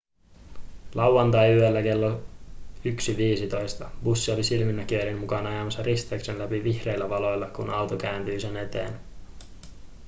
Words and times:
lauantaiyöllä 0.95 1.81
kello 1.81 2.21
1.15 3.81 3.87
bussi 4.03 4.31
oli 4.31 4.43
silminnäkijöiden 4.43 5.17
mukaan 5.17 5.47
ajamassa 5.47 5.83
risteyksen 5.83 6.39
läpi 6.39 6.63
vihreillä 6.63 7.09
valoilla 7.09 7.47
kun 7.47 7.69
auto 7.69 7.97
kääntyi 7.97 8.39
sen 8.39 8.57
eteen 8.57 8.99